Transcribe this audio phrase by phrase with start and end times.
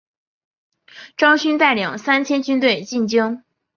[1.15, 3.43] 张勋带领三千军队进京。